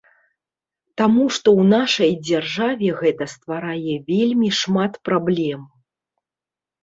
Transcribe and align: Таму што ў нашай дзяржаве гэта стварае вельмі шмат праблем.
Таму 0.99 1.25
што 1.37 1.47
ў 1.57 1.67
нашай 1.73 2.11
дзяржаве 2.29 2.89
гэта 3.01 3.23
стварае 3.35 3.95
вельмі 4.09 4.49
шмат 4.61 4.93
праблем. 5.11 5.61